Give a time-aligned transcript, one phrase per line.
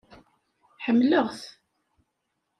[0.85, 1.41] Ḥemmleɣ-t.